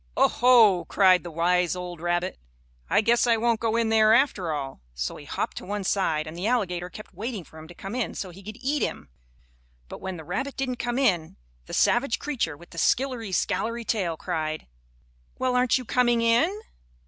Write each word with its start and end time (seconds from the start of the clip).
"Oh, 0.17 0.29
ho!" 0.29 0.85
cried 0.85 1.21
the 1.21 1.29
wise 1.29 1.75
old 1.75 2.01
rabbit. 2.01 2.39
"I 2.89 3.01
guess 3.01 3.27
I 3.27 3.37
won't 3.37 3.59
go 3.59 3.75
in 3.75 3.89
there 3.89 4.15
after 4.15 4.51
all," 4.51 4.81
so 4.95 5.15
he 5.15 5.25
hopped 5.25 5.57
to 5.57 5.63
one 5.67 5.83
side 5.83 6.25
and 6.25 6.35
the 6.35 6.47
alligator 6.47 6.89
kept 6.89 7.13
waiting 7.13 7.43
for 7.43 7.59
him 7.59 7.67
to 7.67 7.75
come 7.75 7.93
in 7.93 8.15
so 8.15 8.31
he 8.31 8.41
could 8.41 8.57
eat 8.59 8.81
him, 8.81 9.09
but 9.89 10.01
when 10.01 10.17
the 10.17 10.23
rabbit 10.23 10.57
didn't 10.57 10.77
come 10.79 10.97
in 10.97 11.37
the 11.67 11.73
savage 11.75 12.17
creature 12.17 12.57
with 12.57 12.71
the 12.71 12.79
skillery 12.79 13.31
scallery 13.31 13.85
tail 13.85 14.17
cried: 14.17 14.65
"Well, 15.37 15.55
aren't 15.55 15.77
you 15.77 15.85
coming 15.85 16.23
in?" 16.23 16.49